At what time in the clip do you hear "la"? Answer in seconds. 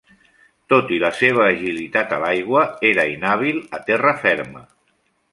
1.01-1.09